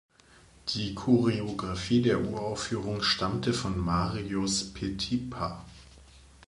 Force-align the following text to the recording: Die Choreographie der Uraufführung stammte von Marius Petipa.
Die 0.69 0.95
Choreographie 0.95 2.01
der 2.01 2.19
Uraufführung 2.21 3.03
stammte 3.03 3.53
von 3.53 3.77
Marius 3.77 4.73
Petipa. 4.73 5.63